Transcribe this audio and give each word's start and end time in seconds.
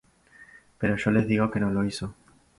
Pero 0.79 0.95
yo 0.95 1.11
les 1.11 1.27
digo 1.27 1.51
que 1.51 1.59
no 1.59 1.69
lo 1.69 1.85
hizo. 1.85 2.15